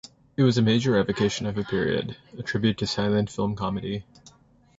[0.35, 4.03] It was a major evocation of a period, a tribute to silent-film comedy.